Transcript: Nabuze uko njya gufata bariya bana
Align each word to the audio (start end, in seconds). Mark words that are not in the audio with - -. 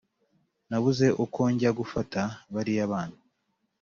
Nabuze 0.69 1.07
uko 1.23 1.39
njya 1.53 1.71
gufata 1.79 2.21
bariya 2.53 2.85
bana 2.91 3.17